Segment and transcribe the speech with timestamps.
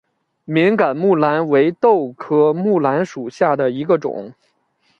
[0.45, 4.33] 敏感木蓝为豆科木蓝属下的一个种。